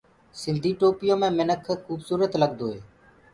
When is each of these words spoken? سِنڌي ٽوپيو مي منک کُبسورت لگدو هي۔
سِنڌي 0.39 0.71
ٽوپيو 0.79 1.15
مي 1.21 1.29
منک 1.37 1.67
کُبسورت 1.85 2.31
لگدو 2.41 2.67
هي۔ 2.73 2.79